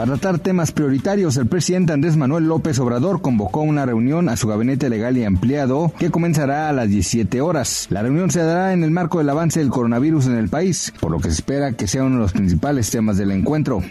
Para 0.00 0.16
tratar 0.16 0.38
temas 0.38 0.72
prioritarios, 0.72 1.36
el 1.36 1.46
presidente 1.46 1.92
Andrés 1.92 2.16
Manuel 2.16 2.44
López 2.44 2.78
Obrador 2.78 3.20
convocó 3.20 3.60
una 3.60 3.84
reunión 3.84 4.30
a 4.30 4.36
su 4.38 4.48
gabinete 4.48 4.88
legal 4.88 5.18
y 5.18 5.24
ampliado 5.24 5.92
que 5.98 6.10
comenzará 6.10 6.70
a 6.70 6.72
las 6.72 6.88
17 6.88 7.42
horas. 7.42 7.86
La 7.90 8.00
reunión 8.00 8.30
se 8.30 8.42
dará 8.42 8.72
en 8.72 8.82
el 8.82 8.92
marco 8.92 9.18
del 9.18 9.28
avance 9.28 9.60
del 9.60 9.68
coronavirus 9.68 10.28
en 10.28 10.38
el 10.38 10.48
país, 10.48 10.90
por 11.00 11.10
lo 11.10 11.18
que 11.18 11.28
se 11.28 11.34
espera 11.34 11.72
que 11.72 11.86
sea 11.86 12.04
uno 12.04 12.14
de 12.14 12.22
los 12.22 12.32
principales 12.32 12.90
temas 12.90 13.18
del 13.18 13.30
encuentro. 13.30 13.82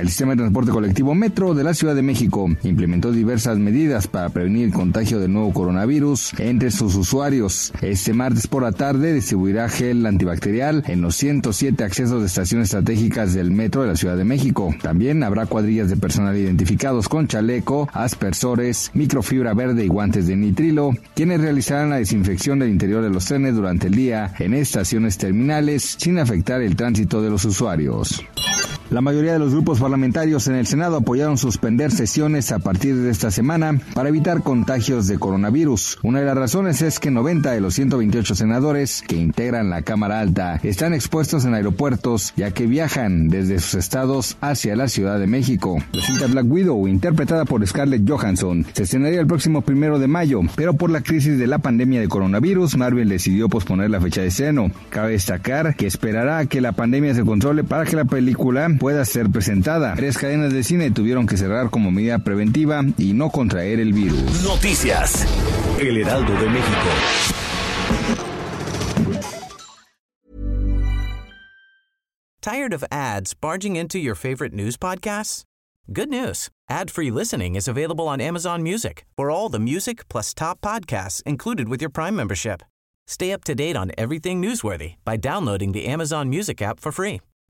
El 0.00 0.08
sistema 0.08 0.32
de 0.32 0.38
transporte 0.38 0.70
colectivo 0.70 1.14
Metro 1.14 1.54
de 1.54 1.64
la 1.64 1.74
Ciudad 1.74 1.94
de 1.96 2.02
México 2.02 2.48
implementó 2.62 3.10
diversas 3.10 3.58
medidas 3.58 4.06
para 4.06 4.28
prevenir 4.28 4.66
el 4.66 4.72
contagio 4.72 5.18
del 5.18 5.32
nuevo 5.32 5.52
coronavirus 5.52 6.34
entre 6.38 6.70
sus 6.70 6.94
usuarios. 6.94 7.72
Este 7.82 8.12
martes 8.12 8.46
por 8.46 8.62
la 8.62 8.70
tarde 8.70 9.12
distribuirá 9.12 9.68
gel 9.68 10.06
antibacterial 10.06 10.84
en 10.86 11.00
los 11.00 11.16
107 11.16 11.82
accesos 11.82 12.20
de 12.20 12.26
estaciones 12.26 12.68
estratégicas 12.68 13.34
del 13.34 13.50
Metro 13.50 13.82
de 13.82 13.88
la 13.88 13.96
Ciudad 13.96 14.16
de 14.16 14.24
México. 14.24 14.72
También 14.80 15.24
habrá 15.24 15.46
cuadrillas 15.46 15.90
de 15.90 15.96
personal 15.96 16.36
identificados 16.36 17.08
con 17.08 17.26
chaleco, 17.26 17.88
aspersores, 17.92 18.92
microfibra 18.94 19.52
verde 19.52 19.84
y 19.84 19.88
guantes 19.88 20.28
de 20.28 20.36
nitrilo, 20.36 20.92
quienes 21.16 21.40
realizarán 21.40 21.90
la 21.90 21.96
desinfección 21.96 22.60
del 22.60 22.70
interior 22.70 23.02
de 23.02 23.10
los 23.10 23.24
trenes 23.24 23.56
durante 23.56 23.88
el 23.88 23.94
día 23.94 24.32
en 24.38 24.54
estaciones 24.54 25.18
terminales 25.18 25.96
sin 25.98 26.18
afectar 26.18 26.62
el 26.62 26.76
tránsito 26.76 27.20
de 27.20 27.30
los 27.30 27.44
usuarios. 27.44 28.24
La 28.90 29.02
mayoría 29.02 29.34
de 29.34 29.38
los 29.38 29.52
grupos 29.52 29.80
parlamentarios 29.80 30.48
en 30.48 30.54
el 30.54 30.66
Senado 30.66 30.96
apoyaron 30.96 31.36
suspender 31.36 31.90
sesiones 31.90 32.52
a 32.52 32.58
partir 32.58 32.96
de 32.96 33.10
esta 33.10 33.30
semana 33.30 33.78
para 33.92 34.08
evitar 34.08 34.42
contagios 34.42 35.06
de 35.06 35.18
coronavirus. 35.18 35.98
Una 36.02 36.20
de 36.20 36.24
las 36.24 36.38
razones 36.38 36.80
es 36.80 36.98
que 36.98 37.10
90 37.10 37.50
de 37.52 37.60
los 37.60 37.74
128 37.74 38.34
senadores 38.34 39.04
que 39.06 39.16
integran 39.16 39.68
la 39.68 39.82
Cámara 39.82 40.20
Alta 40.20 40.58
están 40.62 40.94
expuestos 40.94 41.44
en 41.44 41.52
aeropuertos 41.52 42.32
ya 42.34 42.50
que 42.52 42.64
viajan 42.64 43.28
desde 43.28 43.58
sus 43.58 43.74
estados 43.74 44.38
hacia 44.40 44.74
la 44.74 44.88
Ciudad 44.88 45.18
de 45.18 45.26
México. 45.26 45.76
La 45.92 46.02
cinta 46.02 46.26
Black 46.26 46.46
Widow, 46.48 46.88
interpretada 46.88 47.44
por 47.44 47.66
Scarlett 47.66 48.08
Johansson, 48.08 48.64
se 48.72 48.84
estrenaría 48.84 49.20
el 49.20 49.26
próximo 49.26 49.60
primero 49.60 49.98
de 49.98 50.08
mayo, 50.08 50.40
pero 50.56 50.72
por 50.72 50.88
la 50.88 51.02
crisis 51.02 51.38
de 51.38 51.46
la 51.46 51.58
pandemia 51.58 52.00
de 52.00 52.08
coronavirus, 52.08 52.78
Marvel 52.78 53.10
decidió 53.10 53.50
posponer 53.50 53.90
la 53.90 54.00
fecha 54.00 54.22
de 54.22 54.28
estreno. 54.28 54.70
Cabe 54.88 55.12
destacar 55.12 55.76
que 55.76 55.86
esperará 55.86 56.38
a 56.38 56.46
que 56.46 56.62
la 56.62 56.72
pandemia 56.72 57.14
se 57.14 57.24
controle 57.24 57.64
para 57.64 57.84
que 57.84 57.94
la 57.94 58.06
película 58.06 58.77
pueda 58.78 59.04
ser 59.04 59.30
presentada. 59.30 59.94
Tres 59.96 60.16
cadenas 60.16 60.52
de 60.52 60.62
cine 60.62 60.90
tuvieron 60.90 61.26
que 61.26 61.36
cerrar 61.36 61.70
como 61.70 61.90
medida 61.90 62.20
preventiva 62.20 62.82
y 62.96 63.12
no 63.12 63.30
contraer 63.30 63.80
el 63.80 63.92
virus. 63.92 64.42
Noticias. 64.42 65.26
El 65.80 65.98
Heraldo 65.98 66.32
de 66.32 66.48
México. 66.48 66.88
Tired 72.40 72.72
of 72.72 72.84
ads 72.90 73.34
barging 73.34 73.76
into 73.76 73.98
your 73.98 74.14
favorite 74.14 74.54
news 74.54 74.76
podcasts? 74.76 75.42
Good 75.92 76.08
news. 76.08 76.48
Ad-free 76.70 77.10
listening 77.10 77.56
is 77.56 77.68
available 77.68 78.08
on 78.08 78.20
Amazon 78.20 78.62
Music 78.62 79.04
for 79.16 79.30
all 79.30 79.48
the 79.48 79.58
music 79.58 80.08
plus 80.08 80.32
top 80.32 80.60
podcasts 80.60 81.22
included 81.24 81.68
with 81.68 81.82
your 81.82 81.90
Prime 81.90 82.14
membership. 82.14 82.62
Stay 83.06 83.32
up 83.32 83.42
to 83.44 83.54
date 83.54 83.76
on 83.76 83.90
everything 83.98 84.40
newsworthy 84.40 84.94
by 85.04 85.16
downloading 85.16 85.72
the 85.72 85.86
Amazon 85.86 86.30
Music 86.30 86.62
app 86.62 86.78
for 86.80 86.92
free 86.92 87.20